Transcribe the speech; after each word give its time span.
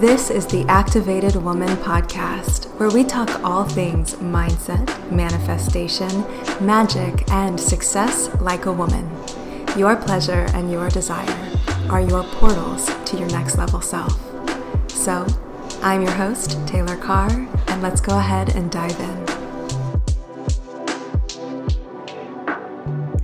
This 0.00 0.28
is 0.28 0.46
the 0.46 0.66
Activated 0.68 1.36
Woman 1.36 1.74
podcast, 1.78 2.66
where 2.78 2.90
we 2.90 3.02
talk 3.02 3.42
all 3.42 3.64
things 3.64 4.14
mindset, 4.16 5.10
manifestation, 5.10 6.20
magic, 6.60 7.26
and 7.30 7.58
success 7.58 8.28
like 8.42 8.66
a 8.66 8.72
woman. 8.72 9.10
Your 9.74 9.96
pleasure 9.96 10.44
and 10.52 10.70
your 10.70 10.90
desire 10.90 11.58
are 11.88 12.02
your 12.02 12.24
portals 12.24 12.90
to 13.06 13.16
your 13.16 13.30
next 13.30 13.56
level 13.56 13.80
self. 13.80 14.12
So, 14.90 15.26
I'm 15.80 16.02
your 16.02 16.12
host, 16.12 16.58
Taylor 16.66 16.96
Carr, 16.98 17.30
and 17.68 17.80
let's 17.80 18.02
go 18.02 18.18
ahead 18.18 18.54
and 18.54 18.70
dive 18.70 19.00
in. 19.00 19.26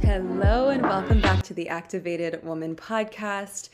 Hello, 0.00 0.70
and 0.70 0.80
welcome 0.80 1.20
back 1.20 1.43
to 1.43 1.52
the 1.52 1.68
Activated 1.68 2.43
Woman 2.43 2.75
podcast. 2.76 3.68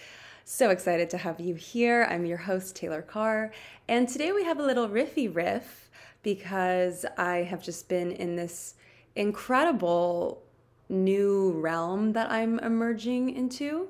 So 0.50 0.70
excited 0.70 1.10
to 1.10 1.18
have 1.18 1.40
you 1.40 1.56
here. 1.56 2.08
I'm 2.10 2.24
your 2.24 2.38
host, 2.38 2.74
Taylor 2.74 3.02
Carr, 3.02 3.52
and 3.86 4.08
today 4.08 4.32
we 4.32 4.44
have 4.44 4.58
a 4.58 4.62
little 4.62 4.88
riffy 4.88 5.28
riff 5.32 5.90
because 6.22 7.04
I 7.18 7.42
have 7.42 7.62
just 7.62 7.86
been 7.86 8.12
in 8.12 8.34
this 8.34 8.72
incredible 9.14 10.42
new 10.88 11.52
realm 11.52 12.14
that 12.14 12.32
I'm 12.32 12.58
emerging 12.60 13.36
into, 13.36 13.88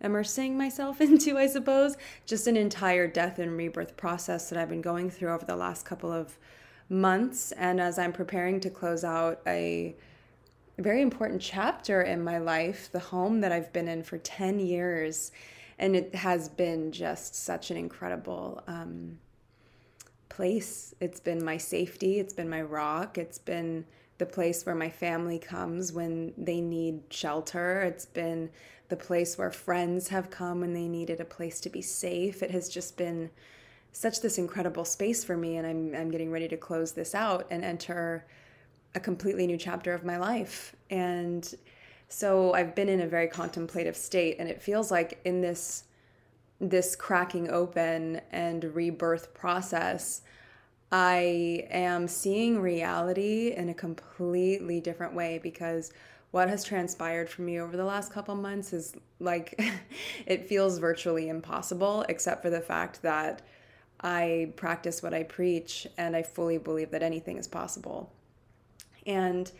immersing 0.00 0.58
myself 0.58 1.00
into, 1.00 1.38
I 1.38 1.46
suppose. 1.46 1.96
Just 2.26 2.48
an 2.48 2.56
entire 2.56 3.06
death 3.06 3.38
and 3.38 3.56
rebirth 3.56 3.96
process 3.96 4.50
that 4.50 4.58
I've 4.58 4.70
been 4.70 4.82
going 4.82 5.08
through 5.08 5.32
over 5.32 5.46
the 5.46 5.54
last 5.54 5.86
couple 5.86 6.10
of 6.10 6.36
months. 6.88 7.52
And 7.52 7.80
as 7.80 7.96
I'm 7.96 8.12
preparing 8.12 8.58
to 8.58 8.70
close 8.70 9.04
out 9.04 9.40
a 9.46 9.94
very 10.78 11.00
important 11.00 11.40
chapter 11.40 12.02
in 12.02 12.24
my 12.24 12.38
life, 12.38 12.90
the 12.90 12.98
home 12.98 13.40
that 13.42 13.52
I've 13.52 13.72
been 13.72 13.86
in 13.86 14.02
for 14.02 14.18
10 14.18 14.58
years 14.58 15.30
and 15.82 15.96
it 15.96 16.14
has 16.14 16.48
been 16.48 16.92
just 16.92 17.34
such 17.34 17.72
an 17.72 17.76
incredible 17.76 18.62
um, 18.68 19.18
place. 20.28 20.94
It's 21.00 21.18
been 21.18 21.44
my 21.44 21.56
safety, 21.56 22.20
it's 22.20 22.32
been 22.32 22.48
my 22.48 22.62
rock, 22.62 23.18
it's 23.18 23.38
been 23.38 23.84
the 24.18 24.24
place 24.24 24.64
where 24.64 24.76
my 24.76 24.88
family 24.88 25.40
comes 25.40 25.92
when 25.92 26.34
they 26.38 26.60
need 26.60 27.00
shelter. 27.10 27.80
It's 27.80 28.06
been 28.06 28.48
the 28.90 28.96
place 28.96 29.36
where 29.36 29.50
friends 29.50 30.06
have 30.06 30.30
come 30.30 30.60
when 30.60 30.72
they 30.72 30.86
needed 30.86 31.20
a 31.20 31.24
place 31.24 31.60
to 31.62 31.68
be 31.68 31.82
safe. 31.82 32.44
It 32.44 32.52
has 32.52 32.68
just 32.68 32.96
been 32.96 33.28
such 33.90 34.20
this 34.20 34.38
incredible 34.38 34.84
space 34.84 35.24
for 35.24 35.36
me 35.36 35.56
and 35.56 35.66
I'm 35.66 35.94
I'm 35.96 36.12
getting 36.12 36.30
ready 36.30 36.46
to 36.46 36.56
close 36.56 36.92
this 36.92 37.12
out 37.12 37.48
and 37.50 37.64
enter 37.64 38.24
a 38.94 39.00
completely 39.00 39.48
new 39.48 39.58
chapter 39.58 39.92
of 39.94 40.04
my 40.04 40.16
life. 40.16 40.76
And 40.90 41.52
so 42.12 42.52
I've 42.52 42.74
been 42.74 42.90
in 42.90 43.00
a 43.00 43.06
very 43.06 43.26
contemplative 43.26 43.96
state 43.96 44.36
and 44.38 44.48
it 44.48 44.60
feels 44.60 44.90
like 44.90 45.20
in 45.24 45.40
this 45.40 45.84
this 46.60 46.94
cracking 46.94 47.50
open 47.50 48.20
and 48.30 48.64
rebirth 48.74 49.32
process 49.34 50.20
I 50.92 51.66
am 51.70 52.06
seeing 52.06 52.60
reality 52.60 53.54
in 53.56 53.70
a 53.70 53.74
completely 53.74 54.78
different 54.78 55.14
way 55.14 55.40
because 55.42 55.90
what 56.32 56.50
has 56.50 56.64
transpired 56.64 57.30
for 57.30 57.42
me 57.42 57.58
over 57.58 57.78
the 57.78 57.84
last 57.84 58.12
couple 58.12 58.34
months 58.34 58.74
is 58.74 58.94
like 59.18 59.58
it 60.26 60.46
feels 60.46 60.78
virtually 60.78 61.30
impossible 61.30 62.04
except 62.10 62.42
for 62.42 62.50
the 62.50 62.60
fact 62.60 63.00
that 63.02 63.40
I 64.02 64.52
practice 64.56 65.02
what 65.02 65.14
I 65.14 65.22
preach 65.22 65.86
and 65.96 66.14
I 66.14 66.22
fully 66.22 66.58
believe 66.58 66.90
that 66.90 67.02
anything 67.02 67.38
is 67.38 67.48
possible. 67.48 68.12
And 69.06 69.50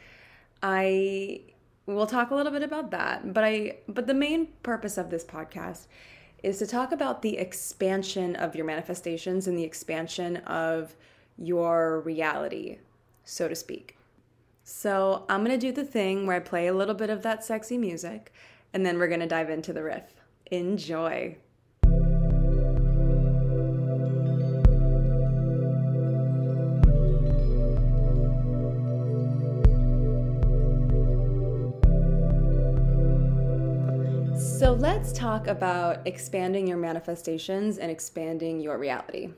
I 0.62 1.40
we'll 1.86 2.06
talk 2.06 2.30
a 2.30 2.34
little 2.34 2.52
bit 2.52 2.62
about 2.62 2.90
that 2.90 3.32
but 3.32 3.44
i 3.44 3.76
but 3.88 4.06
the 4.06 4.14
main 4.14 4.46
purpose 4.62 4.96
of 4.96 5.10
this 5.10 5.24
podcast 5.24 5.86
is 6.42 6.58
to 6.58 6.66
talk 6.66 6.92
about 6.92 7.22
the 7.22 7.38
expansion 7.38 8.34
of 8.36 8.56
your 8.56 8.64
manifestations 8.64 9.46
and 9.46 9.56
the 9.56 9.64
expansion 9.64 10.36
of 10.38 10.96
your 11.38 12.00
reality 12.00 12.78
so 13.24 13.48
to 13.48 13.54
speak. 13.54 13.96
So 14.64 15.24
i'm 15.28 15.44
going 15.44 15.58
to 15.58 15.66
do 15.66 15.72
the 15.72 15.84
thing 15.84 16.26
where 16.26 16.36
i 16.36 16.40
play 16.40 16.66
a 16.66 16.74
little 16.74 16.94
bit 16.94 17.10
of 17.10 17.22
that 17.22 17.44
sexy 17.44 17.78
music 17.78 18.32
and 18.72 18.86
then 18.86 18.98
we're 18.98 19.08
going 19.08 19.20
to 19.20 19.26
dive 19.26 19.50
into 19.50 19.72
the 19.72 19.82
riff. 19.82 20.14
Enjoy 20.50 21.36
So 34.62 34.74
let's 34.74 35.12
talk 35.12 35.48
about 35.48 36.06
expanding 36.06 36.68
your 36.68 36.76
manifestations 36.76 37.78
and 37.78 37.90
expanding 37.90 38.60
your 38.60 38.78
reality. 38.78 39.30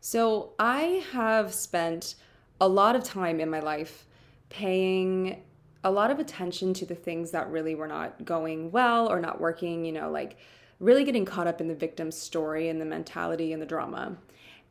So 0.00 0.54
I 0.58 1.04
have 1.12 1.52
spent 1.52 2.14
a 2.62 2.66
lot 2.66 2.96
of 2.96 3.04
time 3.04 3.40
in 3.40 3.50
my 3.50 3.60
life 3.60 4.06
paying 4.48 5.42
a 5.84 5.90
lot 5.90 6.10
of 6.10 6.18
attention 6.18 6.72
to 6.72 6.86
the 6.86 6.94
things 6.94 7.30
that 7.32 7.50
really 7.50 7.74
were 7.74 7.86
not 7.86 8.24
going 8.24 8.70
well 8.70 9.06
or 9.06 9.20
not 9.20 9.38
working, 9.38 9.84
you 9.84 9.92
know, 9.92 10.10
like 10.10 10.38
really 10.80 11.04
getting 11.04 11.26
caught 11.26 11.46
up 11.46 11.60
in 11.60 11.68
the 11.68 11.74
victim's 11.74 12.16
story 12.16 12.70
and 12.70 12.80
the 12.80 12.86
mentality 12.86 13.52
and 13.52 13.60
the 13.60 13.66
drama. 13.66 14.16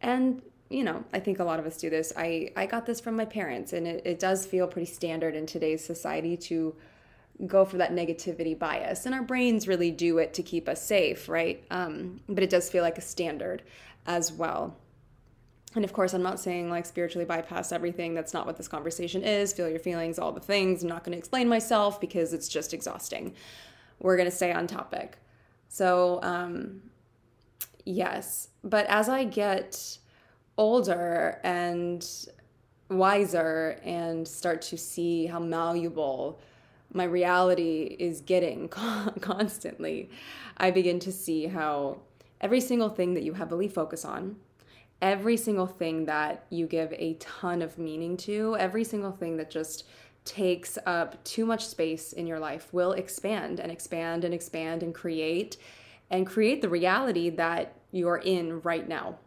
And 0.02 0.42
you 0.72 0.84
know, 0.84 1.04
I 1.14 1.20
think 1.20 1.38
a 1.38 1.44
lot 1.44 1.60
of 1.60 1.68
us 1.68 1.78
do 1.78 1.92
this. 1.92 2.12
I, 2.18 2.52
I 2.56 2.66
got 2.66 2.88
this 2.88 3.00
from 3.00 3.16
my 3.16 3.26
parents, 3.26 3.74
and 3.74 3.86
it, 3.86 4.02
it 4.06 4.18
does 4.18 4.44
feel 4.44 4.66
pretty 4.66 4.92
standard 4.92 5.36
in 5.36 5.46
today's 5.46 5.86
society 5.86 6.36
to 6.38 6.76
go 7.48 7.66
for 7.66 7.78
that 7.78 7.92
negativity 7.92 8.58
bias. 8.58 9.06
And 9.06 9.16
our 9.16 9.24
brains 9.24 9.68
really 9.68 9.92
do 9.92 10.18
it 10.20 10.34
to 10.36 10.44
keep 10.44 10.70
us 10.70 10.82
safe, 10.82 11.28
right? 11.28 11.64
Um, 11.72 12.22
but 12.30 12.44
it 12.44 12.50
does 12.50 12.70
feel 12.70 12.84
like 12.84 12.98
a 12.98 13.02
standard 13.02 13.64
as 14.06 14.32
well. 14.32 14.78
And 15.76 15.84
of 15.84 15.92
course, 15.94 16.14
I'm 16.14 16.22
not 16.22 16.40
saying 16.40 16.70
like 16.70 16.86
spiritually 16.86 17.26
bypass 17.26 17.72
everything. 17.72 18.14
That's 18.14 18.34
not 18.34 18.46
what 18.46 18.58
this 18.58 18.68
conversation 18.68 19.24
is. 19.24 19.54
Feel 19.54 19.70
your 19.70 19.80
feelings, 19.80 20.20
all 20.20 20.32
the 20.32 20.40
things. 20.40 20.84
I'm 20.84 20.90
not 20.90 21.04
going 21.04 21.14
to 21.14 21.18
explain 21.18 21.50
myself 21.50 22.00
because 22.00 22.34
it's 22.34 22.48
just 22.48 22.74
exhausting. 22.74 23.34
We're 24.00 24.18
going 24.18 24.30
to 24.30 24.36
stay 24.36 24.52
on 24.52 24.68
topic. 24.68 25.18
So, 25.70 26.20
um, 26.22 26.82
yes. 27.86 28.50
But 28.64 28.86
as 28.88 29.10
I 29.10 29.24
get 29.24 29.98
older 30.58 31.40
and 31.44 32.08
wiser 32.90 33.80
and 33.84 34.28
start 34.28 34.62
to 34.62 34.78
see 34.78 35.26
how 35.26 35.40
malleable 35.40 36.40
my 36.94 37.04
reality 37.04 37.96
is 38.00 38.22
getting 38.22 38.68
constantly, 39.22 40.10
I 40.58 40.72
begin 40.72 41.00
to 41.00 41.12
see 41.12 41.48
how 41.48 41.98
every 42.42 42.62
single 42.62 42.90
thing 42.90 43.14
that 43.16 43.24
you 43.24 43.34
heavily 43.34 43.68
focus 43.68 44.06
on, 44.06 44.36
every 45.02 45.38
single 45.38 45.68
thing 45.68 46.06
that 46.06 46.46
you 46.50 46.68
give 46.68 46.94
a 46.94 47.16
ton 47.16 47.62
of 47.62 47.78
meaning 47.78 48.16
to, 48.18 48.56
every 48.58 48.84
single 48.84 49.12
thing 49.12 49.38
that 49.38 49.50
just 49.50 49.86
takes 50.26 50.78
up 50.86 51.22
too 51.24 51.46
much 51.46 51.66
space 51.66 52.14
in 52.14 52.26
your 52.26 52.40
life 52.40 52.74
will 52.74 52.94
expand 52.94 53.60
and 53.60 53.72
expand 53.72 54.24
and 54.24 54.34
expand 54.34 54.82
and 54.82 54.96
create 54.96 55.58
and 56.10 56.28
create 56.28 56.62
the 56.62 56.70
reality 56.70 57.30
that 57.30 57.76
you're 57.92 58.18
in 58.18 58.62
right 58.62 58.88
now. 58.88 59.18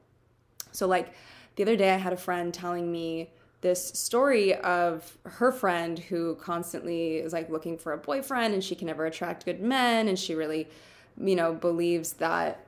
So, 0.73 0.87
like 0.87 1.13
the 1.57 1.63
other 1.63 1.77
day, 1.77 1.93
I 1.93 1.97
had 1.97 2.13
a 2.13 2.19
friend 2.19 2.53
telling 2.53 2.91
me 2.91 3.31
this 3.61 3.89
story 3.89 4.55
of 4.55 5.17
her 5.25 5.51
friend 5.51 5.99
who 5.99 6.35
constantly 6.37 7.17
is 7.17 7.33
like 7.33 7.51
looking 7.51 7.79
for 7.79 7.93
a 7.93 7.99
boyfriend 7.99 8.55
and 8.55 8.63
she 8.63 8.75
can 8.75 8.87
never 8.87 9.07
attract 9.07 9.45
good 9.45 9.61
men 9.61 10.09
and 10.09 10.19
she 10.19 10.35
really 10.35 10.69
you 11.19 11.35
know 11.35 11.55
believes 11.55 12.15
that 12.15 12.67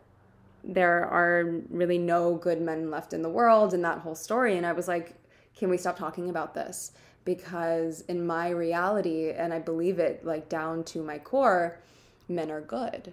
there 0.65 1.07
are 1.07 1.63
really 1.71 1.99
no 1.99 2.35
good 2.35 2.61
men 2.61 2.91
left 2.91 3.13
in 3.13 3.23
the 3.23 3.29
world 3.29 3.73
and 3.73 3.85
that 3.85 3.99
whole 3.99 4.15
story. 4.15 4.57
And 4.57 4.67
i 4.67 4.73
was 4.73 4.89
like 4.89 5.15
can 5.57 5.71
we 5.71 5.77
stop 5.77 5.99
talking 5.99 6.31
about 6.31 6.55
this? 6.55 6.93
Because 7.25 8.03
in 8.03 8.25
my 8.27 8.49
reality 8.49 9.31
and 9.31 9.53
i 9.53 9.59
believe 9.59 9.99
it 9.99 10.25
like 10.25 10.49
down 10.49 10.85
to 10.85 11.03
my 11.03 11.19
core 11.19 11.79
men 12.29 12.51
are 12.51 12.61
good 12.61 13.13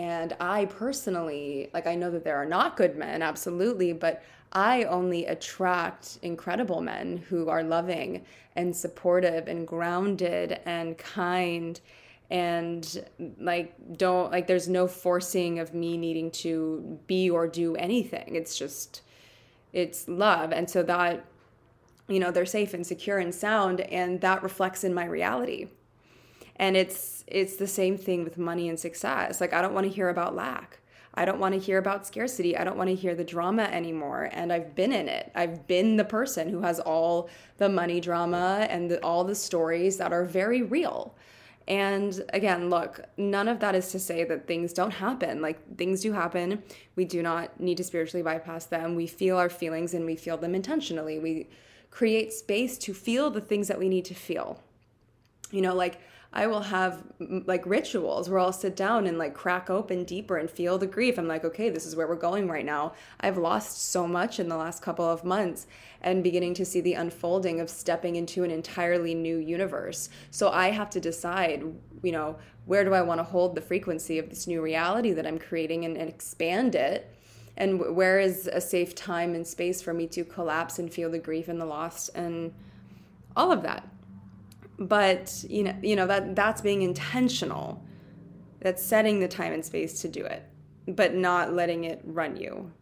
and 0.00 0.36
i 0.40 0.64
personally 0.64 1.70
like 1.74 1.86
i 1.86 1.94
know 1.94 2.10
that 2.10 2.24
there 2.24 2.36
are 2.36 2.46
not 2.46 2.76
good 2.76 2.96
men 2.96 3.22
absolutely 3.22 3.92
but 3.92 4.22
I 4.52 4.84
only 4.84 5.26
attract 5.26 6.18
incredible 6.22 6.80
men 6.80 7.18
who 7.28 7.48
are 7.48 7.62
loving 7.62 8.24
and 8.56 8.74
supportive 8.74 9.46
and 9.46 9.66
grounded 9.66 10.60
and 10.64 10.98
kind 10.98 11.80
and 12.30 13.04
like 13.40 13.74
don't 13.96 14.30
like 14.30 14.46
there's 14.46 14.68
no 14.68 14.86
forcing 14.86 15.58
of 15.58 15.74
me 15.74 15.96
needing 15.96 16.30
to 16.30 16.98
be 17.06 17.30
or 17.30 17.46
do 17.46 17.76
anything. 17.76 18.34
It's 18.34 18.58
just 18.58 19.02
it's 19.72 20.08
love. 20.08 20.52
And 20.52 20.68
so 20.68 20.82
that 20.82 21.24
you 22.08 22.18
know 22.18 22.32
they're 22.32 22.46
safe 22.46 22.74
and 22.74 22.84
secure 22.84 23.18
and 23.18 23.32
sound 23.32 23.80
and 23.82 24.20
that 24.20 24.42
reflects 24.42 24.82
in 24.82 24.92
my 24.92 25.04
reality 25.04 25.68
and 26.60 26.76
it's 26.76 27.24
it's 27.26 27.56
the 27.56 27.66
same 27.66 27.98
thing 27.98 28.22
with 28.22 28.38
money 28.38 28.68
and 28.68 28.78
success 28.78 29.40
like 29.40 29.52
i 29.52 29.60
don't 29.60 29.74
want 29.74 29.84
to 29.84 29.92
hear 29.92 30.08
about 30.08 30.36
lack 30.36 30.80
I 31.14 31.24
don't 31.24 31.40
want 31.40 31.54
to 31.54 31.60
hear 31.60 31.78
about 31.78 32.06
scarcity. 32.06 32.56
I 32.56 32.62
don't 32.62 32.76
want 32.76 32.88
to 32.88 32.94
hear 32.94 33.14
the 33.14 33.24
drama 33.24 33.64
anymore. 33.64 34.30
And 34.32 34.52
I've 34.52 34.74
been 34.74 34.92
in 34.92 35.08
it. 35.08 35.32
I've 35.34 35.66
been 35.66 35.96
the 35.96 36.04
person 36.04 36.48
who 36.48 36.60
has 36.60 36.78
all 36.78 37.28
the 37.58 37.68
money 37.68 38.00
drama 38.00 38.66
and 38.70 38.90
the, 38.90 39.02
all 39.04 39.24
the 39.24 39.34
stories 39.34 39.96
that 39.96 40.12
are 40.12 40.24
very 40.24 40.62
real. 40.62 41.16
And 41.66 42.20
again, 42.32 42.70
look, 42.70 43.00
none 43.16 43.48
of 43.48 43.60
that 43.60 43.74
is 43.74 43.90
to 43.92 43.98
say 43.98 44.24
that 44.24 44.46
things 44.46 44.72
don't 44.72 44.92
happen. 44.92 45.42
Like 45.42 45.76
things 45.76 46.00
do 46.00 46.12
happen. 46.12 46.62
We 46.96 47.04
do 47.04 47.22
not 47.22 47.58
need 47.60 47.76
to 47.78 47.84
spiritually 47.84 48.22
bypass 48.22 48.66
them. 48.66 48.94
We 48.94 49.06
feel 49.06 49.36
our 49.36 49.50
feelings 49.50 49.94
and 49.94 50.06
we 50.06 50.16
feel 50.16 50.36
them 50.36 50.54
intentionally. 50.54 51.18
We 51.18 51.48
create 51.90 52.32
space 52.32 52.78
to 52.78 52.94
feel 52.94 53.30
the 53.30 53.40
things 53.40 53.68
that 53.68 53.78
we 53.78 53.88
need 53.88 54.04
to 54.06 54.14
feel. 54.14 54.60
You 55.50 55.62
know, 55.62 55.74
like 55.74 56.00
I 56.32 56.46
will 56.46 56.62
have 56.62 57.02
like 57.18 57.66
rituals 57.66 58.30
where 58.30 58.38
I'll 58.38 58.52
sit 58.52 58.76
down 58.76 59.08
and 59.08 59.18
like 59.18 59.34
crack 59.34 59.68
open 59.68 60.04
deeper 60.04 60.36
and 60.36 60.48
feel 60.48 60.78
the 60.78 60.86
grief. 60.86 61.18
I'm 61.18 61.26
like, 61.26 61.44
okay, 61.44 61.70
this 61.70 61.84
is 61.84 61.96
where 61.96 62.06
we're 62.06 62.14
going 62.14 62.48
right 62.48 62.64
now. 62.64 62.92
I've 63.20 63.36
lost 63.36 63.90
so 63.90 64.06
much 64.06 64.38
in 64.38 64.48
the 64.48 64.56
last 64.56 64.80
couple 64.80 65.04
of 65.04 65.24
months 65.24 65.66
and 66.02 66.22
beginning 66.22 66.54
to 66.54 66.64
see 66.64 66.80
the 66.80 66.94
unfolding 66.94 67.60
of 67.60 67.68
stepping 67.68 68.14
into 68.14 68.44
an 68.44 68.52
entirely 68.52 69.12
new 69.12 69.38
universe. 69.38 70.08
So 70.30 70.50
I 70.50 70.70
have 70.70 70.88
to 70.90 71.00
decide, 71.00 71.64
you 72.02 72.12
know, 72.12 72.36
where 72.66 72.84
do 72.84 72.94
I 72.94 73.02
want 73.02 73.18
to 73.18 73.24
hold 73.24 73.56
the 73.56 73.60
frequency 73.60 74.20
of 74.20 74.30
this 74.30 74.46
new 74.46 74.62
reality 74.62 75.12
that 75.12 75.26
I'm 75.26 75.38
creating 75.38 75.84
and, 75.84 75.96
and 75.96 76.08
expand 76.08 76.76
it? 76.76 77.12
And 77.56 77.96
where 77.96 78.20
is 78.20 78.46
a 78.46 78.60
safe 78.60 78.94
time 78.94 79.34
and 79.34 79.44
space 79.44 79.82
for 79.82 79.92
me 79.92 80.06
to 80.08 80.24
collapse 80.24 80.78
and 80.78 80.92
feel 80.92 81.10
the 81.10 81.18
grief 81.18 81.48
and 81.48 81.60
the 81.60 81.66
loss 81.66 82.08
and 82.10 82.54
all 83.36 83.50
of 83.50 83.62
that? 83.62 83.84
But 84.80 85.44
you 85.48 85.62
know 85.62 85.76
you 85.82 85.94
know 85.94 86.06
that 86.06 86.34
that's 86.34 86.60
being 86.60 86.82
intentional. 86.82 87.84
That's 88.60 88.82
setting 88.82 89.20
the 89.20 89.28
time 89.28 89.52
and 89.52 89.64
space 89.64 90.00
to 90.02 90.08
do 90.08 90.24
it 90.24 90.44
but 90.88 91.14
not 91.14 91.52
letting 91.52 91.84
it 91.84 92.00
run 92.04 92.36
you. 92.36 92.72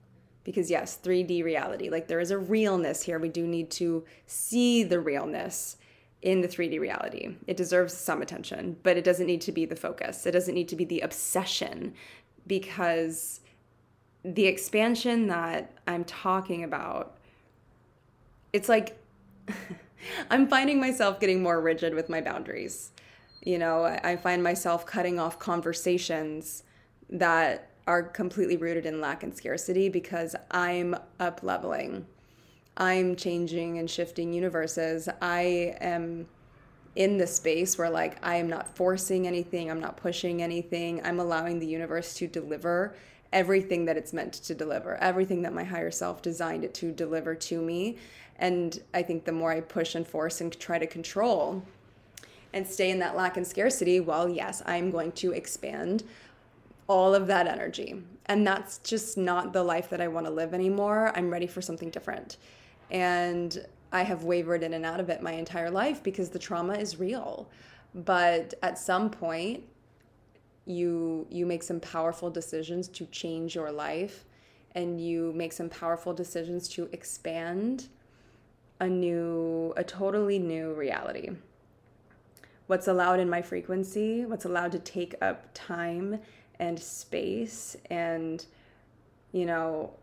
Because 0.45 0.71
yes 0.71 0.99
3d 1.03 1.45
reality 1.45 1.91
like 1.91 2.09
there 2.09 2.21
is 2.21 2.31
a 2.31 2.39
realness 2.39 3.03
here. 3.03 3.19
We 3.19 3.29
do 3.29 3.47
need 3.47 3.71
to 3.73 4.05
see 4.27 4.83
the 4.83 5.01
realness 5.01 5.77
in 6.23 6.41
the 6.41 6.49
3d 6.49 6.81
reality. 6.81 7.37
It 7.47 7.57
deserves 7.57 7.93
some 7.93 8.23
attention 8.23 8.77
but 8.83 8.97
it 8.97 9.05
doesn't 9.05 9.27
need 9.27 9.43
to 9.43 9.53
be 9.53 9.67
the 9.67 9.77
focus. 9.77 10.25
It 10.27 10.33
doesn't 10.33 10.55
need 10.55 10.69
to 10.69 10.77
be 10.77 10.85
the 10.85 11.01
obsession 11.01 11.95
because 12.47 13.41
the 14.25 14.47
expansion 14.47 15.29
that 15.29 15.73
i'm 15.87 16.05
talking 16.05 16.65
about 16.65 17.17
it's 18.53 18.69
like 18.69 18.99
I'm 20.31 20.49
finding 20.49 20.81
myself 20.81 21.21
getting 21.21 21.43
more 21.43 21.61
rigid 21.61 21.95
with 21.95 22.09
my 22.09 22.21
boundaries. 22.21 22.91
You 23.43 23.59
know, 23.59 23.85
I 23.85 24.17
find 24.17 24.43
myself 24.43 24.85
cutting 24.85 25.19
off 25.19 25.39
conversations 25.39 26.65
that 27.11 27.71
are 27.87 28.03
completely 28.03 28.57
rooted 28.57 28.85
in 28.85 29.01
lack 29.01 29.23
and 29.23 29.35
scarcity 29.35 29.89
because 29.89 30.37
I'm 30.51 30.95
up 31.19 31.41
leveling. 31.43 32.07
I'm 32.77 33.17
changing 33.17 33.79
and 33.79 33.91
shifting 33.91 34.33
universes. 34.33 35.09
I 35.23 35.77
am 35.81 36.29
in 36.97 37.17
the 37.17 37.27
space 37.27 37.79
where 37.79 37.89
like 37.89 38.19
I 38.23 38.37
am 38.37 38.49
not 38.49 38.77
forcing 38.77 39.27
anything, 39.27 39.71
I'm 39.71 39.81
not 39.81 39.97
pushing 39.97 40.43
anything. 40.43 41.01
I'm 41.05 41.21
allowing 41.21 41.61
the 41.61 41.67
universe 41.67 42.15
to 42.15 42.27
deliver 42.27 42.95
everything 43.33 43.85
that 43.85 43.97
it's 43.97 44.13
meant 44.13 44.33
to 44.35 44.55
deliver, 44.55 44.97
everything 44.97 45.43
that 45.43 45.53
my 45.53 45.65
higher 45.65 45.91
self 45.91 46.23
designed 46.23 46.65
it 46.65 46.75
to 46.75 46.93
deliver 46.93 47.35
to 47.35 47.61
me. 47.61 47.97
And 48.39 48.81
I 48.95 49.03
think 49.03 49.25
the 49.25 49.33
more 49.33 49.53
I 49.53 49.61
push 49.61 49.95
and 49.95 50.07
force 50.07 50.41
and 50.41 50.59
try 50.59 50.79
to 50.79 50.87
control 50.87 51.63
and 52.53 52.67
stay 52.67 52.91
in 52.91 52.99
that 53.01 53.17
lack 53.17 53.37
and 53.37 53.47
scarcity, 53.47 54.01
well, 54.01 54.29
yes, 54.29 54.63
I'm 54.65 54.91
going 54.91 55.13
to 55.13 55.33
expand 55.33 56.05
all 56.87 57.15
of 57.15 57.27
that 57.27 57.47
energy. 57.47 58.03
And 58.27 58.47
that's 58.47 58.79
just 58.79 59.19
not 59.19 59.53
the 59.53 59.63
life 59.63 59.91
that 59.91 60.01
I 60.01 60.09
want 60.09 60.27
to 60.27 60.33
live 60.33 60.55
anymore. 60.55 61.13
I'm 61.15 61.31
ready 61.31 61.47
for 61.47 61.61
something 61.61 61.91
different. 61.91 62.39
And 62.91 63.67
I 63.93 64.03
have 64.03 64.25
wavered 64.25 64.63
in 64.63 64.75
and 64.75 64.85
out 64.85 65.01
of 65.01 65.11
it 65.11 65.23
my 65.23 65.33
entire 65.33 65.71
life 65.71 66.03
because 66.03 66.31
the 66.31 66.39
trauma 66.39 66.75
is 66.75 66.99
real. 66.99 67.49
But 67.95 68.55
at 68.63 68.79
some 68.79 69.11
point, 69.11 69.65
you 70.69 71.27
you 71.31 71.47
make 71.47 71.63
some 71.63 71.81
powerful 71.81 72.31
decisions 72.31 72.89
to 72.89 73.07
change 73.07 73.55
your 73.55 73.73
life 73.73 74.25
and 74.75 75.01
you 75.01 75.33
make 75.35 75.53
some 75.53 75.69
powerful 75.69 76.13
decisions 76.13 76.69
to 76.69 76.89
expand 76.93 77.89
a 78.81 78.89
new, 78.89 79.73
a 79.77 79.83
totally 79.83 80.39
new 80.39 80.73
reality. 80.75 81.31
What's 82.67 82.87
allowed 82.87 83.19
in 83.19 83.29
my 83.29 83.43
frequency, 83.43 84.25
what's 84.27 84.45
allowed 84.45 84.73
to 84.73 84.79
take 84.79 85.15
up 85.23 85.49
time 85.55 86.21
and 86.59 86.79
space 86.79 87.77
and, 87.91 88.45
you 89.33 89.47
know, 89.47 89.95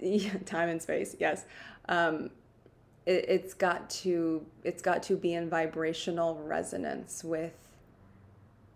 time 0.44 0.68
and 0.68 0.80
space, 0.80 1.16
yes. 1.18 1.46
Um, 1.88 2.30
it, 3.06 3.24
it's 3.28 3.54
got 3.54 3.88
to 3.90 4.44
it's 4.62 4.82
got 4.82 5.02
to 5.04 5.16
be 5.16 5.32
in 5.32 5.48
vibrational 5.48 6.36
resonance 6.44 7.24
with 7.24 7.69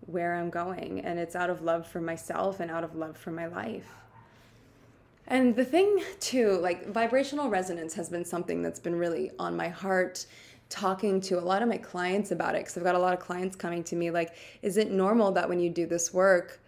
where 0.06 0.35
I'm 0.35 0.51
going 0.51 1.01
and 1.01 1.19
it's 1.19 1.35
out 1.35 1.51
of 1.51 1.62
love 1.62 1.87
for 1.87 2.01
myself 2.01 2.61
and 2.61 2.71
out 2.71 2.85
of 2.85 2.95
love 2.95 3.17
for 3.17 3.31
my 3.31 3.47
life. 3.47 3.87
And 5.27 5.56
the 5.56 5.65
thing 5.65 6.03
too, 6.21 6.59
like 6.59 6.87
vibrational 6.89 7.49
resonance 7.49 7.95
has 7.95 8.09
been 8.09 8.25
something 8.25 8.62
that's 8.62 8.81
been 8.81 8.97
really 8.97 9.31
on 9.39 9.56
my 9.56 9.69
heart 9.69 10.27
talking 10.69 11.21
to 11.21 11.39
a 11.39 11.41
lot 11.41 11.62
of 11.62 11.69
my 11.69 11.79
clients 11.79 12.31
about 12.31 12.55
it 12.55 12.62
because 12.62 12.77
I've 12.77 12.85
got 12.85 12.95
a 12.95 12.99
lot 12.99 13.12
of 13.12 13.21
clients 13.21 13.55
coming 13.55 13.85
to 13.85 13.97
me 13.97 14.11
like 14.11 14.35
is 14.62 14.79
it 14.79 14.91
normal 14.91 15.31
that 15.33 15.49
when 15.49 15.61
you 15.61 15.69
do 15.69 15.87
this 15.87 16.12
work 16.12 16.59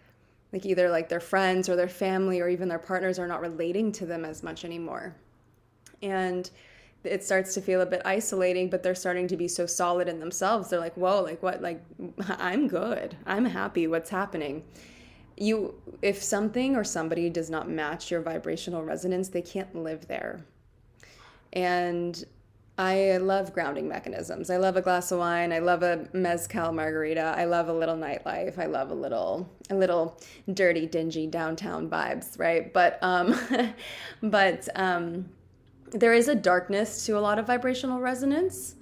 like 0.52 0.64
either 0.64 0.88
like 0.88 1.08
their 1.08 1.20
friends 1.20 1.68
or 1.68 1.76
their 1.76 1.88
family 1.88 2.40
or 2.40 2.48
even 2.48 2.68
their 2.68 2.78
partners 2.78 3.18
are 3.18 3.26
not 3.26 3.40
relating 3.40 3.92
to 3.92 4.06
them 4.06 4.24
as 4.24 4.42
much 4.42 4.64
anymore. 4.64 5.14
And 6.02 6.48
it 7.06 7.24
starts 7.24 7.54
to 7.54 7.60
feel 7.60 7.80
a 7.80 7.86
bit 7.86 8.02
isolating, 8.04 8.70
but 8.70 8.82
they're 8.82 8.94
starting 8.94 9.28
to 9.28 9.36
be 9.36 9.48
so 9.48 9.66
solid 9.66 10.08
in 10.08 10.20
themselves. 10.20 10.70
They're 10.70 10.80
like, 10.80 10.96
whoa, 10.96 11.22
like 11.22 11.42
what? 11.42 11.62
Like, 11.62 11.82
I'm 12.28 12.68
good. 12.68 13.16
I'm 13.26 13.44
happy. 13.44 13.86
What's 13.86 14.10
happening? 14.10 14.64
you 15.36 15.74
if 16.02 16.22
something 16.22 16.76
or 16.76 16.84
somebody 16.84 17.28
does 17.28 17.50
not 17.50 17.68
match 17.68 18.10
your 18.10 18.20
vibrational 18.20 18.82
resonance 18.82 19.28
they 19.28 19.42
can't 19.42 19.74
live 19.74 20.06
there 20.08 20.44
and 21.52 22.24
i 22.78 23.16
love 23.18 23.52
grounding 23.52 23.86
mechanisms 23.86 24.50
i 24.50 24.56
love 24.56 24.76
a 24.76 24.82
glass 24.82 25.12
of 25.12 25.18
wine 25.18 25.52
i 25.52 25.58
love 25.58 25.82
a 25.82 26.06
mezcal 26.12 26.72
margarita 26.72 27.34
i 27.36 27.44
love 27.44 27.68
a 27.68 27.72
little 27.72 27.96
nightlife 27.96 28.58
i 28.58 28.66
love 28.66 28.90
a 28.90 28.94
little 28.94 29.48
a 29.70 29.74
little 29.74 30.18
dirty 30.54 30.86
dingy 30.86 31.26
downtown 31.26 31.88
vibes 31.88 32.38
right 32.38 32.72
but 32.72 32.98
um 33.02 33.38
but 34.22 34.68
um 34.74 35.28
there 36.00 36.14
is 36.14 36.28
a 36.28 36.34
darkness 36.34 37.06
to 37.06 37.18
a 37.18 37.20
lot 37.20 37.38
of 37.38 37.46
vibrational 37.46 38.00
resonance 38.00 38.76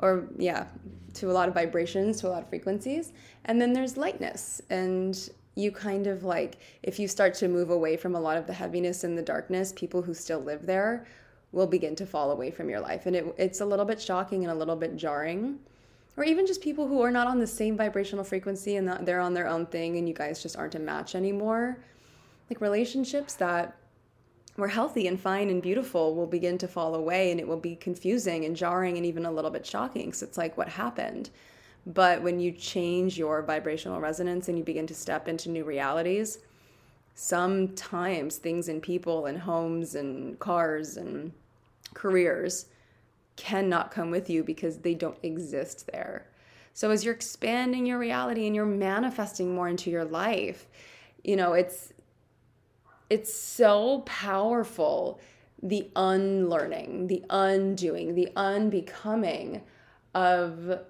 or 0.00 0.28
yeah 0.36 0.66
to 1.14 1.30
a 1.30 1.32
lot 1.32 1.48
of 1.48 1.54
vibrations 1.54 2.20
to 2.20 2.28
a 2.28 2.30
lot 2.30 2.42
of 2.42 2.48
frequencies. 2.48 3.12
And 3.44 3.60
then 3.60 3.72
there's 3.72 3.96
lightness. 3.96 4.60
And 4.70 5.18
you 5.54 5.72
kind 5.72 6.06
of 6.06 6.22
like 6.22 6.58
if 6.82 6.98
you 6.98 7.08
start 7.08 7.34
to 7.34 7.48
move 7.48 7.70
away 7.70 7.96
from 7.96 8.14
a 8.14 8.20
lot 8.20 8.36
of 8.36 8.46
the 8.46 8.52
heaviness 8.52 9.02
and 9.02 9.18
the 9.18 9.22
darkness 9.22 9.72
people 9.74 10.02
who 10.02 10.14
still 10.14 10.38
live 10.38 10.64
there 10.66 11.06
will 11.50 11.66
begin 11.66 11.96
to 11.96 12.06
fall 12.06 12.30
away 12.30 12.50
from 12.50 12.68
your 12.68 12.80
life. 12.80 13.06
And 13.06 13.16
it, 13.16 13.34
it's 13.38 13.60
a 13.60 13.66
little 13.66 13.84
bit 13.84 14.00
shocking 14.00 14.44
and 14.44 14.52
a 14.52 14.54
little 14.54 14.76
bit 14.76 14.96
jarring. 14.96 15.58
Or 16.16 16.24
even 16.24 16.46
just 16.46 16.60
people 16.60 16.86
who 16.86 17.00
are 17.02 17.10
not 17.10 17.26
on 17.26 17.38
the 17.38 17.46
same 17.46 17.76
vibrational 17.76 18.24
frequency 18.24 18.76
and 18.76 18.88
they're 19.06 19.20
on 19.20 19.34
their 19.34 19.48
own 19.48 19.66
thing 19.66 19.96
and 19.96 20.08
you 20.08 20.14
guys 20.14 20.42
just 20.42 20.56
aren't 20.56 20.74
a 20.74 20.78
match 20.78 21.14
anymore. 21.14 21.78
Like 22.50 22.60
relationships 22.60 23.34
that 23.34 23.77
were 24.58 24.68
healthy 24.68 25.06
and 25.06 25.18
fine 25.18 25.48
and 25.48 25.62
beautiful 25.62 26.14
will 26.14 26.26
begin 26.26 26.58
to 26.58 26.68
fall 26.68 26.94
away 26.94 27.30
and 27.30 27.40
it 27.40 27.48
will 27.48 27.56
be 27.56 27.76
confusing 27.76 28.44
and 28.44 28.56
jarring 28.56 28.96
and 28.96 29.06
even 29.06 29.24
a 29.24 29.30
little 29.30 29.50
bit 29.50 29.64
shocking 29.64 30.12
so 30.12 30.26
it's 30.26 30.36
like 30.36 30.56
what 30.58 30.68
happened 30.68 31.30
but 31.88 32.20
when 32.20 32.38
you 32.38 32.52
change 32.52 33.16
your 33.16 33.40
vibrational 33.40 33.98
resonance 33.98 34.48
and 34.48 34.58
you 34.58 34.64
begin 34.64 34.86
to 34.88 34.94
step 34.94 35.26
into 35.26 35.48
new 35.48 35.64
realities, 35.64 36.38
sometimes 37.14 38.36
things 38.36 38.68
in 38.68 38.82
people 38.82 39.24
and 39.24 39.38
homes 39.38 39.94
and 39.94 40.38
cars 40.38 40.98
and 40.98 41.32
careers 41.94 42.66
cannot 43.36 43.90
come 43.90 44.10
with 44.10 44.28
you 44.28 44.44
because 44.44 44.78
they 44.78 44.92
don't 44.92 45.18
exist 45.22 45.88
there. 45.90 46.26
So 46.74 46.90
as 46.90 47.04
you're 47.04 47.14
expanding 47.14 47.86
your 47.86 47.98
reality 47.98 48.46
and 48.46 48.54
you're 48.54 48.66
manifesting 48.66 49.54
more 49.54 49.68
into 49.68 49.90
your 49.90 50.04
life, 50.04 50.66
you 51.24 51.36
know, 51.36 51.54
it's 51.54 51.94
it's 53.10 53.32
so 53.32 54.00
powerful 54.00 55.20
the 55.62 55.90
unlearning, 55.96 57.08
the 57.08 57.24
undoing, 57.30 58.14
the 58.14 58.28
unbecoming 58.36 59.62
of 60.14 60.80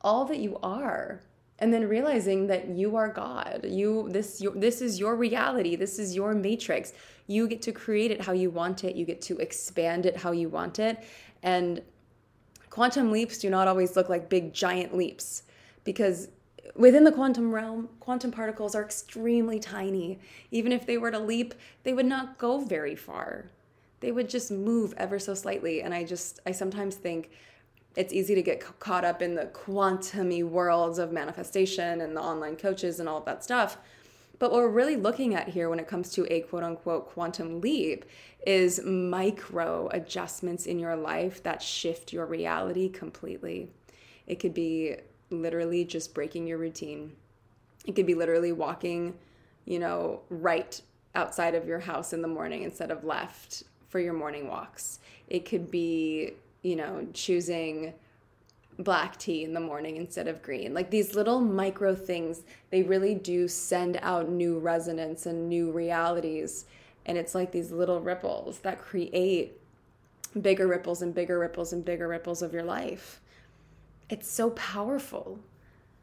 all 0.00 0.24
that 0.24 0.38
you 0.38 0.58
are 0.62 1.20
and 1.60 1.72
then 1.72 1.86
realizing 1.86 2.46
that 2.46 2.68
you 2.68 2.96
are 2.96 3.08
god. 3.08 3.66
You 3.68 4.08
this 4.10 4.40
your, 4.40 4.52
this 4.54 4.80
is 4.80 4.98
your 4.98 5.14
reality. 5.14 5.76
This 5.76 5.98
is 5.98 6.16
your 6.16 6.34
matrix. 6.34 6.92
You 7.26 7.46
get 7.46 7.62
to 7.62 7.72
create 7.72 8.10
it 8.10 8.20
how 8.20 8.32
you 8.32 8.50
want 8.50 8.82
it. 8.82 8.96
You 8.96 9.04
get 9.04 9.20
to 9.22 9.36
expand 9.38 10.06
it 10.06 10.16
how 10.16 10.32
you 10.32 10.48
want 10.48 10.78
it. 10.78 11.04
And 11.42 11.82
quantum 12.70 13.12
leaps 13.12 13.38
do 13.38 13.50
not 13.50 13.68
always 13.68 13.94
look 13.94 14.08
like 14.08 14.28
big 14.28 14.52
giant 14.54 14.96
leaps 14.96 15.42
because 15.84 16.28
within 16.76 17.04
the 17.04 17.12
quantum 17.12 17.52
realm 17.52 17.88
quantum 18.00 18.30
particles 18.30 18.74
are 18.74 18.84
extremely 18.84 19.58
tiny 19.58 20.18
even 20.50 20.72
if 20.72 20.86
they 20.86 20.98
were 20.98 21.10
to 21.10 21.18
leap 21.18 21.54
they 21.82 21.92
would 21.92 22.06
not 22.06 22.38
go 22.38 22.60
very 22.60 22.94
far 22.94 23.46
they 24.00 24.12
would 24.12 24.28
just 24.28 24.50
move 24.50 24.94
ever 24.96 25.18
so 25.18 25.34
slightly 25.34 25.82
and 25.82 25.92
i 25.92 26.04
just 26.04 26.40
i 26.46 26.52
sometimes 26.52 26.94
think 26.94 27.30
it's 27.96 28.12
easy 28.12 28.34
to 28.34 28.42
get 28.42 28.60
caught 28.78 29.04
up 29.04 29.20
in 29.20 29.34
the 29.34 29.46
quantumy 29.46 30.44
worlds 30.44 30.98
of 30.98 31.12
manifestation 31.12 32.00
and 32.00 32.16
the 32.16 32.20
online 32.20 32.56
coaches 32.56 33.00
and 33.00 33.08
all 33.08 33.18
of 33.18 33.24
that 33.24 33.42
stuff. 33.42 33.78
But 34.38 34.52
what 34.52 34.60
we're 34.60 34.70
really 34.70 34.96
looking 34.96 35.34
at 35.34 35.48
here 35.48 35.68
when 35.68 35.78
it 35.78 35.88
comes 35.88 36.10
to 36.12 36.32
a 36.32 36.40
quote 36.40 36.62
unquote 36.62 37.10
quantum 37.10 37.60
leap 37.60 38.04
is 38.46 38.82
micro 38.84 39.88
adjustments 39.92 40.66
in 40.66 40.78
your 40.78 40.96
life 40.96 41.42
that 41.42 41.62
shift 41.62 42.12
your 42.12 42.26
reality 42.26 42.88
completely. 42.88 43.68
It 44.26 44.36
could 44.36 44.54
be 44.54 44.96
literally 45.30 45.84
just 45.84 46.14
breaking 46.14 46.46
your 46.46 46.58
routine. 46.58 47.12
It 47.86 47.94
could 47.96 48.06
be 48.06 48.14
literally 48.14 48.52
walking, 48.52 49.14
you 49.64 49.78
know, 49.78 50.20
right 50.28 50.80
outside 51.14 51.54
of 51.54 51.66
your 51.66 51.80
house 51.80 52.12
in 52.12 52.22
the 52.22 52.28
morning 52.28 52.62
instead 52.62 52.90
of 52.90 53.04
left 53.04 53.64
for 53.88 53.98
your 54.00 54.12
morning 54.12 54.48
walks. 54.48 55.00
It 55.28 55.44
could 55.44 55.70
be, 55.70 56.34
you 56.62 56.76
know, 56.76 57.06
choosing 57.12 57.94
black 58.78 59.18
tea 59.18 59.44
in 59.44 59.52
the 59.52 59.60
morning 59.60 59.96
instead 59.96 60.28
of 60.28 60.42
green. 60.42 60.72
Like 60.72 60.90
these 60.90 61.14
little 61.14 61.40
micro 61.40 61.94
things, 61.94 62.42
they 62.70 62.82
really 62.82 63.14
do 63.14 63.48
send 63.48 63.98
out 64.02 64.28
new 64.28 64.58
resonance 64.58 65.26
and 65.26 65.48
new 65.48 65.70
realities. 65.70 66.66
And 67.06 67.18
it's 67.18 67.34
like 67.34 67.52
these 67.52 67.72
little 67.72 68.00
ripples 68.00 68.60
that 68.60 68.78
create 68.78 69.58
bigger 70.40 70.66
ripples 70.66 71.02
and 71.02 71.14
bigger 71.14 71.38
ripples 71.38 71.72
and 71.72 71.84
bigger 71.84 72.08
ripples 72.08 72.42
of 72.42 72.52
your 72.52 72.62
life. 72.62 73.20
It's 74.10 74.28
so 74.28 74.50
powerful. 74.50 75.38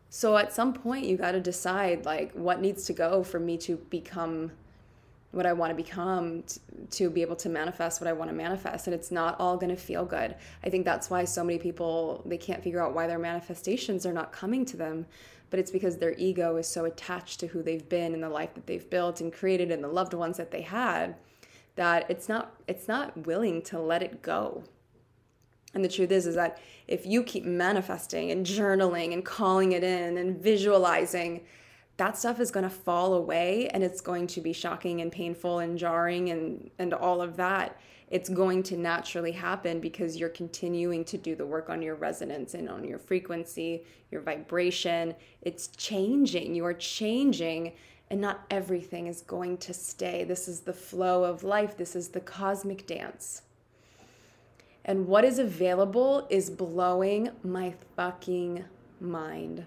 So 0.09 0.37
at 0.37 0.53
some 0.53 0.73
point 0.73 1.05
you 1.05 1.17
got 1.17 1.33
to 1.33 1.41
decide 1.41 2.05
like 2.05 2.31
what 2.31 2.61
needs 2.61 2.85
to 2.85 2.93
go 2.93 3.21
for 3.21 3.39
me 3.39 3.57
to 3.57 3.75
become 3.75 4.51
what 5.31 5.45
I 5.45 5.51
want 5.51 5.71
to 5.71 5.75
become 5.75 6.43
t- 6.43 6.61
to 6.91 7.09
be 7.09 7.21
able 7.21 7.35
to 7.35 7.49
manifest 7.49 7.99
what 7.99 8.07
I 8.07 8.13
want 8.13 8.29
to 8.31 8.35
manifest 8.35 8.87
and 8.87 8.93
it's 8.93 9.11
not 9.11 9.37
all 9.39 9.57
going 9.57 9.75
to 9.75 9.75
feel 9.75 10.05
good. 10.05 10.35
I 10.63 10.69
think 10.69 10.85
that's 10.85 11.09
why 11.09 11.25
so 11.25 11.43
many 11.43 11.59
people 11.59 12.23
they 12.25 12.37
can't 12.37 12.63
figure 12.63 12.81
out 12.81 12.95
why 12.95 13.07
their 13.07 13.19
manifestations 13.19 14.05
are 14.05 14.13
not 14.13 14.31
coming 14.31 14.63
to 14.65 14.77
them, 14.77 15.05
but 15.49 15.59
it's 15.59 15.69
because 15.69 15.97
their 15.97 16.13
ego 16.17 16.55
is 16.55 16.67
so 16.67 16.85
attached 16.85 17.41
to 17.41 17.47
who 17.47 17.61
they've 17.61 17.87
been 17.89 18.13
and 18.13 18.23
the 18.23 18.29
life 18.29 18.53
that 18.53 18.67
they've 18.67 18.89
built 18.89 19.19
and 19.19 19.33
created 19.33 19.69
and 19.69 19.83
the 19.83 19.89
loved 19.89 20.13
ones 20.13 20.37
that 20.37 20.51
they 20.51 20.61
had 20.61 21.17
that 21.75 22.09
it's 22.09 22.29
not 22.29 22.55
it's 22.69 22.87
not 22.87 23.27
willing 23.27 23.61
to 23.63 23.79
let 23.79 24.01
it 24.01 24.21
go. 24.21 24.63
And 25.73 25.83
the 25.83 25.89
truth 25.89 26.11
is 26.11 26.25
is 26.25 26.35
that 26.35 26.59
if 26.87 27.05
you 27.05 27.23
keep 27.23 27.45
manifesting 27.45 28.31
and 28.31 28.45
journaling 28.45 29.13
and 29.13 29.23
calling 29.23 29.73
it 29.73 29.83
in 29.83 30.17
and 30.17 30.37
visualizing 30.41 31.41
that 31.97 32.15
stuff 32.15 32.39
is 32.39 32.51
going 32.51 32.63
to 32.63 32.69
fall 32.69 33.15
away 33.15 33.67
and 33.69 33.83
it's 33.83 34.01
going 34.01 34.27
to 34.27 34.41
be 34.41 34.53
shocking 34.53 35.01
and 35.01 35.11
painful 35.11 35.59
and 35.59 35.77
jarring 35.77 36.29
and 36.29 36.69
and 36.79 36.93
all 36.93 37.21
of 37.21 37.35
that. 37.37 37.79
It's 38.09 38.29
going 38.29 38.63
to 38.63 38.77
naturally 38.77 39.33
happen 39.33 39.81
because 39.81 40.15
you're 40.15 40.29
continuing 40.29 41.03
to 41.05 41.17
do 41.17 41.35
the 41.35 41.45
work 41.45 41.69
on 41.69 41.81
your 41.81 41.95
resonance 41.95 42.53
and 42.53 42.69
on 42.69 42.85
your 42.85 42.99
frequency 42.99 43.83
your 44.11 44.21
vibration. 44.21 45.13
It's 45.41 45.67
changing. 45.67 46.55
You 46.55 46.65
are 46.65 46.73
changing 46.73 47.73
and 48.09 48.21
not 48.21 48.45
everything 48.49 49.07
is 49.07 49.21
going 49.21 49.57
to 49.57 49.73
stay. 49.73 50.23
This 50.23 50.47
is 50.47 50.61
the 50.61 50.73
flow 50.73 51.25
of 51.25 51.43
life. 51.43 51.75
This 51.75 51.95
is 51.95 52.07
the 52.09 52.21
cosmic 52.21 52.87
dance 52.87 53.41
and 54.87 55.05
what 55.07 55.23
is 55.23 55.37
available 55.37 56.25
is 56.29 56.49
blowing 56.49 57.29
my 57.43 57.75
fucking 57.95 58.65
mind 58.99 59.65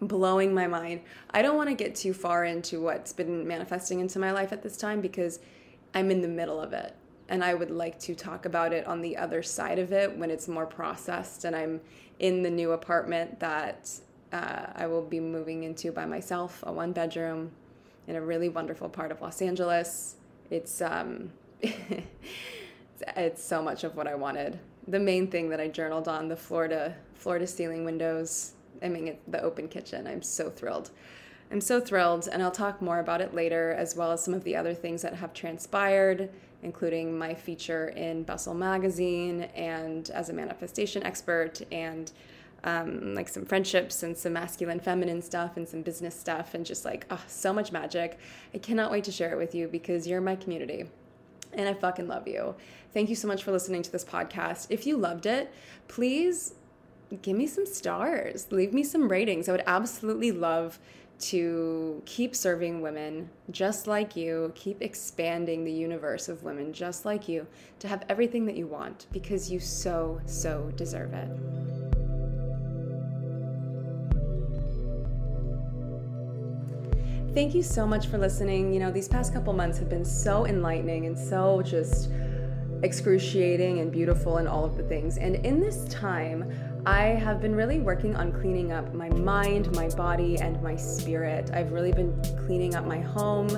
blowing 0.00 0.54
my 0.54 0.66
mind. 0.66 1.02
I 1.30 1.42
don't 1.42 1.56
want 1.56 1.68
to 1.68 1.74
get 1.74 1.94
too 1.94 2.12
far 2.12 2.44
into 2.44 2.80
what's 2.80 3.12
been 3.12 3.46
manifesting 3.46 4.00
into 4.00 4.18
my 4.18 4.32
life 4.32 4.52
at 4.52 4.62
this 4.62 4.76
time 4.76 5.00
because 5.00 5.40
I'm 5.94 6.10
in 6.10 6.22
the 6.22 6.28
middle 6.28 6.60
of 6.60 6.72
it. 6.72 6.94
And 7.28 7.44
I 7.44 7.54
would 7.54 7.70
like 7.70 7.98
to 8.00 8.14
talk 8.14 8.44
about 8.44 8.72
it 8.72 8.86
on 8.86 9.02
the 9.02 9.16
other 9.16 9.42
side 9.42 9.78
of 9.78 9.92
it 9.92 10.16
when 10.16 10.30
it's 10.30 10.48
more 10.48 10.66
processed 10.66 11.44
and 11.44 11.54
I'm 11.54 11.80
in 12.18 12.42
the 12.42 12.50
new 12.50 12.72
apartment 12.72 13.38
that 13.40 13.90
uh, 14.32 14.66
I 14.74 14.86
will 14.86 15.02
be 15.02 15.20
moving 15.20 15.64
into 15.64 15.92
by 15.92 16.06
myself, 16.06 16.62
a 16.66 16.72
one 16.72 16.92
bedroom 16.92 17.52
in 18.08 18.16
a 18.16 18.20
really 18.20 18.48
wonderful 18.48 18.88
part 18.88 19.12
of 19.12 19.20
Los 19.20 19.40
Angeles. 19.40 20.16
It's 20.50 20.80
um, 20.80 21.30
it's 23.16 23.42
so 23.42 23.62
much 23.62 23.84
of 23.84 23.96
what 23.96 24.06
I 24.06 24.14
wanted. 24.14 24.58
The 24.88 25.00
main 25.00 25.30
thing 25.30 25.48
that 25.50 25.60
I 25.60 25.68
journaled 25.68 26.08
on 26.08 26.28
the 26.28 26.36
floor 26.36 26.68
to 26.68 26.94
ceiling 27.46 27.84
windows, 27.84 28.52
I 28.82 28.88
mean, 28.88 29.18
the 29.28 29.42
open 29.42 29.68
kitchen. 29.68 30.06
I'm 30.06 30.22
so 30.22 30.50
thrilled. 30.50 30.90
I'm 31.52 31.60
so 31.60 31.80
thrilled, 31.80 32.28
and 32.30 32.42
I'll 32.42 32.50
talk 32.50 32.80
more 32.80 33.00
about 33.00 33.20
it 33.20 33.34
later, 33.34 33.72
as 33.72 33.96
well 33.96 34.12
as 34.12 34.24
some 34.24 34.34
of 34.34 34.44
the 34.44 34.54
other 34.54 34.72
things 34.72 35.02
that 35.02 35.14
have 35.14 35.34
transpired, 35.34 36.30
including 36.62 37.18
my 37.18 37.34
feature 37.34 37.88
in 37.88 38.22
Bustle 38.22 38.54
Magazine 38.54 39.42
and 39.56 40.10
as 40.10 40.28
a 40.28 40.32
manifestation 40.32 41.02
expert, 41.02 41.60
and 41.72 42.12
um, 42.62 43.14
like 43.14 43.28
some 43.28 43.44
friendships 43.44 44.02
and 44.02 44.16
some 44.16 44.34
masculine 44.34 44.78
feminine 44.78 45.22
stuff 45.22 45.56
and 45.56 45.68
some 45.68 45.82
business 45.82 46.14
stuff, 46.18 46.54
and 46.54 46.64
just 46.64 46.84
like, 46.84 47.04
oh, 47.10 47.22
so 47.26 47.52
much 47.52 47.72
magic. 47.72 48.18
I 48.54 48.58
cannot 48.58 48.92
wait 48.92 49.04
to 49.04 49.12
share 49.12 49.32
it 49.32 49.36
with 49.36 49.54
you 49.54 49.66
because 49.66 50.06
you're 50.06 50.20
my 50.20 50.36
community. 50.36 50.84
And 51.52 51.68
I 51.68 51.74
fucking 51.74 52.08
love 52.08 52.28
you. 52.28 52.54
Thank 52.92 53.08
you 53.08 53.16
so 53.16 53.28
much 53.28 53.42
for 53.42 53.52
listening 53.52 53.82
to 53.82 53.92
this 53.92 54.04
podcast. 54.04 54.66
If 54.70 54.86
you 54.86 54.96
loved 54.96 55.26
it, 55.26 55.52
please 55.88 56.54
give 57.22 57.36
me 57.36 57.46
some 57.46 57.66
stars, 57.66 58.46
leave 58.50 58.72
me 58.72 58.84
some 58.84 59.08
ratings. 59.08 59.48
I 59.48 59.52
would 59.52 59.64
absolutely 59.66 60.30
love 60.30 60.78
to 61.20 62.02
keep 62.06 62.34
serving 62.34 62.80
women 62.80 63.28
just 63.50 63.86
like 63.86 64.16
you, 64.16 64.52
keep 64.54 64.80
expanding 64.80 65.64
the 65.64 65.72
universe 65.72 66.28
of 66.28 66.42
women 66.42 66.72
just 66.72 67.04
like 67.04 67.28
you, 67.28 67.46
to 67.78 67.88
have 67.88 68.04
everything 68.08 68.46
that 68.46 68.56
you 68.56 68.66
want 68.66 69.06
because 69.12 69.50
you 69.50 69.60
so, 69.60 70.20
so 70.24 70.72
deserve 70.76 71.12
it. 71.12 71.89
Thank 77.32 77.54
you 77.54 77.62
so 77.62 77.86
much 77.86 78.08
for 78.08 78.18
listening. 78.18 78.72
You 78.72 78.80
know, 78.80 78.90
these 78.90 79.06
past 79.06 79.32
couple 79.32 79.52
months 79.52 79.78
have 79.78 79.88
been 79.88 80.04
so 80.04 80.46
enlightening 80.46 81.06
and 81.06 81.16
so 81.16 81.62
just 81.62 82.10
excruciating 82.82 83.78
and 83.78 83.92
beautiful 83.92 84.38
and 84.38 84.48
all 84.48 84.64
of 84.64 84.76
the 84.76 84.82
things. 84.82 85.16
And 85.16 85.36
in 85.36 85.60
this 85.60 85.84
time, 85.84 86.52
I 86.86 87.02
have 87.02 87.40
been 87.40 87.54
really 87.54 87.78
working 87.78 88.16
on 88.16 88.32
cleaning 88.32 88.72
up 88.72 88.92
my 88.92 89.10
mind, 89.10 89.70
my 89.76 89.88
body, 89.90 90.38
and 90.38 90.60
my 90.60 90.74
spirit. 90.74 91.52
I've 91.54 91.70
really 91.70 91.92
been 91.92 92.20
cleaning 92.46 92.74
up 92.74 92.84
my 92.84 92.98
home 92.98 93.48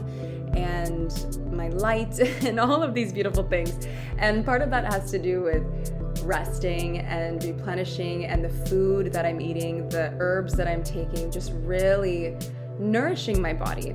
and 0.55 1.51
my 1.51 1.69
light 1.69 2.19
and 2.45 2.61
all 2.61 2.83
of 2.83 2.93
these 2.93 3.11
beautiful 3.11 3.43
things. 3.43 3.89
And 4.19 4.45
part 4.45 4.61
of 4.61 4.69
that 4.69 4.85
has 4.93 5.11
to 5.13 5.19
do 5.19 5.41
with 5.45 6.23
resting 6.25 6.99
and 6.99 7.43
replenishing 7.43 8.27
and 8.27 8.45
the 8.45 8.51
food 8.69 9.15
that 9.15 9.25
I'm 9.25 9.41
eating, 9.41 9.89
the 9.89 10.15
herbs 10.19 10.53
that 10.57 10.69
I'm 10.69 10.85
taking, 10.85 11.31
just 11.31 11.53
really 11.55 12.37
nourishing 12.83 13.41
my 13.41 13.53
body. 13.53 13.95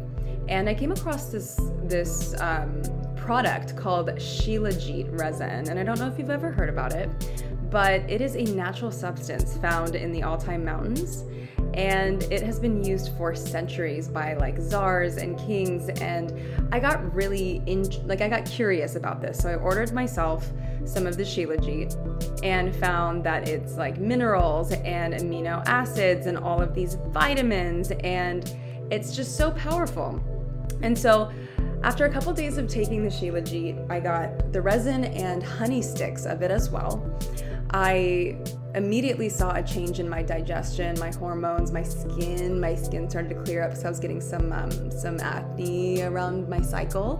And 0.50 0.70
I 0.70 0.74
came 0.74 0.91
across 0.91 1.29
this 1.29 1.60
this 1.84 2.39
um, 2.39 2.82
product 3.15 3.75
called 3.75 4.08
Shilajit 4.12 5.20
resin, 5.20 5.70
and 5.70 5.77
I 5.77 5.84
don't 5.84 6.00
know 6.00 6.08
if 6.08 6.17
you've 6.17 6.29
ever 6.29 6.51
heard 6.51 6.70
about 6.70 6.94
it, 6.94 7.10
but 7.70 8.10
it 8.10 8.22
is 8.22 8.36
a 8.36 8.44
natural 8.44 8.91
substance 8.91 9.58
found 9.58 9.96
in 9.96 10.12
the 10.12 10.24
Altai 10.24 10.58
Mountains. 10.58 11.25
And 11.74 12.24
it 12.24 12.41
has 12.41 12.60
been 12.60 12.84
used 12.84 13.12
for 13.17 13.36
centuries 13.36 14.08
by 14.08 14.34
like 14.36 14.60
czars 14.60 15.17
and 15.17 15.38
kings. 15.38 15.89
And 16.01 16.34
i 16.72 16.79
got 16.79 17.13
really 17.13 17.62
in 17.65 17.84
like 18.08 18.22
i 18.22 18.29
got 18.29 18.46
curious 18.46 18.96
about 18.96 19.22
this. 19.22 19.38
So 19.39 19.50
i 19.50 19.56
ordered 19.56 19.91
myself 19.91 20.50
some 20.86 21.06
of 21.06 21.17
the 21.17 21.24
shilajit 21.24 21.96
and 22.44 22.75
found 22.75 23.24
that 23.25 23.48
it's 23.48 23.75
like 23.75 23.98
minerals 23.98 24.72
and 24.72 25.13
amino 25.13 25.62
acids 25.67 26.25
and 26.25 26.38
all 26.38 26.62
of 26.62 26.74
these 26.74 26.96
vitamins. 27.10 27.91
And 27.91 28.56
it's 28.91 29.15
just 29.15 29.36
so 29.38 29.51
powerful 29.51 30.22
and 30.82 30.98
so 30.98 31.32
after 31.84 32.06
a 32.06 32.10
couple 32.12 32.34
days 32.34 32.58
of 32.58 32.67
taking 32.67 33.03
the 33.03 33.10
shilajit 33.10 33.89
i 33.91 34.00
got 34.00 34.51
the 34.51 34.62
resin 34.62 35.06
and 35.06 35.44
honey 35.44 35.82
sticks 35.82 36.25
of 36.25 36.41
it 36.41 36.51
as 36.51 36.70
well 36.70 37.03
I 37.72 38.38
immediately 38.75 39.29
saw 39.29 39.53
a 39.53 39.63
change 39.63 40.00
in 40.00 40.08
my 40.08 40.24
digestion, 40.24 40.98
my 41.00 41.12
hormones, 41.12 41.72
my 41.72 41.84
skin. 41.84 42.60
My 42.60 42.75
skin 42.75 43.10
started 43.10 43.29
to 43.29 43.36
clear 43.44 43.63
up 43.63 43.72
because 43.72 43.84
I 43.84 43.89
was 43.89 44.00
getting 44.00 44.22
some 44.22 44.51
um, 44.53 44.91
some 44.91 45.20
acne 45.20 46.01
around 46.03 46.48
my 46.48 46.62
cycle. 46.62 47.20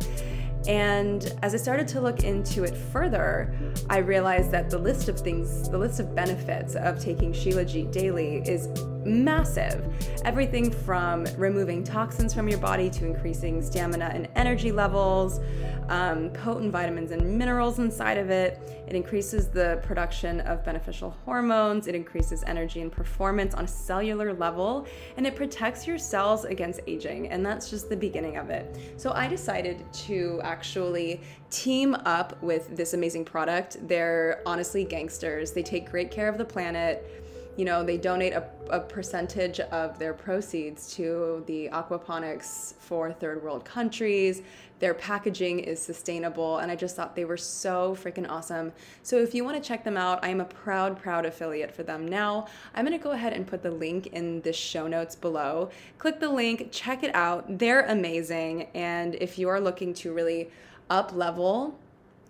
And 0.68 1.34
as 1.44 1.54
I 1.54 1.58
started 1.58 1.88
to 1.90 2.02
look 2.02 2.24
into 2.24 2.64
it 2.64 2.76
further, 2.76 3.54
I 3.90 4.00
realized 4.00 4.52
that 4.52 4.70
the 4.70 4.78
list 4.78 5.08
of 5.08 5.20
things, 5.20 5.70
the 5.70 5.78
list 5.78 6.00
of 6.00 6.14
benefits 6.14 6.76
of 6.76 7.00
taking 7.00 7.32
Shilajit 7.32 7.92
daily 7.92 8.38
is 8.46 8.68
massive. 9.06 9.86
Everything 10.26 10.70
from 10.70 11.26
removing 11.38 11.84
toxins 11.84 12.34
from 12.34 12.50
your 12.50 12.60
body 12.60 12.90
to 12.90 13.06
increasing 13.06 13.62
stamina 13.62 14.12
and 14.14 14.28
energy 14.36 14.72
levels, 14.72 15.40
um, 15.90 16.30
potent 16.32 16.72
vitamins 16.72 17.12
and 17.12 17.38
minerals 17.38 17.80
inside 17.80 18.18
of 18.18 18.30
it. 18.30 18.60
It 18.88 18.96
increases 18.96 19.48
the 19.48 19.80
production 19.84 20.42
of 20.42 20.64
beneficial 20.64 21.16
hormones, 21.26 21.88
it 21.88 21.96
increases 21.96 22.44
energy 22.46 22.82
and 22.82 22.92
performance 22.92 23.54
on 23.54 23.66
a 23.66 23.68
cellular 23.68 24.34
level, 24.34 24.86
and 25.18 25.26
it 25.28 25.36
protects 25.36 25.88
your 25.88 25.98
cells 25.98 26.46
against 26.46 26.80
aging. 26.88 27.30
And 27.30 27.46
that's 27.46 27.70
just 27.70 27.90
the 27.90 27.98
beginning 27.98 28.38
of 28.38 28.50
it. 28.50 28.78
So 28.98 29.12
I 29.14 29.28
decided 29.28 29.86
to 29.94 30.40
actually 30.44 31.22
team 31.50 31.96
up 32.06 32.42
with 32.42 32.76
this 32.76 32.94
amazing 32.94 33.26
product. 33.26 33.78
They're 33.88 34.42
honestly 34.46 34.84
gangsters, 34.84 35.52
they 35.52 35.64
take 35.64 35.90
great 35.90 36.12
care 36.12 36.28
of 36.28 36.38
the 36.38 36.46
planet 36.46 37.27
you 37.58 37.66
know, 37.66 37.84
they 37.84 37.98
donate 37.98 38.34
a, 38.34 38.48
a 38.70 38.80
percentage 38.80 39.60
of 39.60 39.98
their 39.98 40.14
proceeds 40.14 40.94
to 40.94 41.44
the 41.48 41.70
aquaponics 41.74 42.76
for 42.76 43.12
third 43.12 43.44
world 43.44 43.66
countries. 43.66 44.44
Their 44.80 44.94
packaging 44.94 45.60
is 45.60 45.82
sustainable, 45.82 46.60
and 46.60 46.72
I 46.72 46.76
just 46.76 46.96
thought 46.96 47.16
they 47.16 47.26
were 47.26 47.36
so 47.36 47.98
freaking 48.00 48.30
awesome. 48.30 48.72
So, 49.02 49.18
if 49.18 49.34
you 49.34 49.44
want 49.44 49.62
to 49.62 49.68
check 49.68 49.84
them 49.84 49.98
out, 49.98 50.24
I 50.24 50.30
am 50.30 50.40
a 50.40 50.46
proud, 50.46 51.02
proud 51.02 51.26
affiliate 51.26 51.74
for 51.74 51.82
them 51.82 52.08
now. 52.08 52.46
I'm 52.76 52.86
going 52.86 52.98
to 52.98 53.04
go 53.04 53.12
ahead 53.12 53.34
and 53.34 53.48
put 53.48 53.64
the 53.64 53.72
link 53.72 54.08
in 54.08 54.42
the 54.42 54.54
show 54.54 54.88
notes 54.88 55.16
below. 55.16 55.72
Click 55.98 56.20
the 56.20 56.30
link, 56.30 56.70
check 56.72 57.02
it 57.02 57.14
out. 57.16 57.58
They're 57.58 57.88
amazing. 57.88 58.68
And 58.76 59.16
if 59.16 59.40
you 59.40 59.50
are 59.50 59.60
looking 59.60 59.96
to 59.96 60.14
really 60.14 60.52
up 60.92 61.12
level 61.14 61.78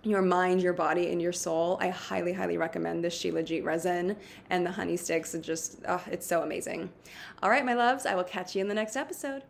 your 0.04 0.22
mind, 0.22 0.62
your 0.62 0.74
body, 0.74 1.12
and 1.12 1.22
your 1.22 1.34
soul, 1.34 1.78
I 1.82 1.90
highly, 1.90 2.34
highly 2.34 2.58
recommend 2.58 3.04
this 3.04 3.22
Shilajit 3.22 3.64
resin 3.64 4.16
and 4.50 4.66
the 4.66 4.72
honey 4.72 4.98
sticks. 4.98 5.34
It 5.34 5.42
just, 5.42 5.80
oh, 5.88 6.04
it's 6.08 6.26
so 6.26 6.44
amazing. 6.44 6.90
All 7.42 7.50
right, 7.50 7.66
my 7.66 7.74
loves, 7.74 8.06
I 8.06 8.16
will 8.16 8.24
catch 8.24 8.56
you 8.56 8.62
in 8.62 8.68
the 8.68 8.74
next 8.74 8.96
episode. 8.96 9.44